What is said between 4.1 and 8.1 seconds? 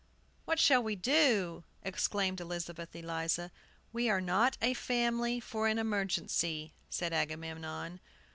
not a family for an emergency," said Agamemnon.